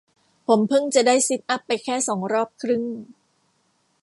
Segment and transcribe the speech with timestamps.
[0.47, 2.83] ผมเพิ่งจะได้ซิทอัพไปแค่สองรอบครึ่ง